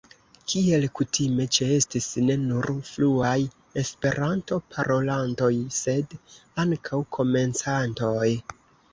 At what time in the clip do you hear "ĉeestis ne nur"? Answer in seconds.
1.55-2.67